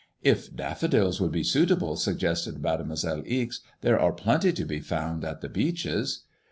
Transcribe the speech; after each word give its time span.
''If 0.25 0.55
daffodils 0.55 1.21
would 1.21 1.31
be 1.31 1.43
suit 1.43 1.69
able/' 1.69 1.95
suggested 1.95 2.59
Mademoiselle 2.59 3.21
Ixe, 3.23 3.61
there 3.81 3.99
are 3.99 4.11
plenty 4.11 4.51
to 4.51 4.65
be 4.65 4.79
found 4.79 5.23
at 5.23 5.41
the 5.41 5.47
Beeches." 5.47 6.23